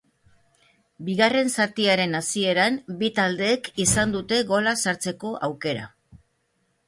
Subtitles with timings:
[1.09, 5.85] Bigarren zatiaren hasieran bi taldeek izan dute gola sartzeko aukera.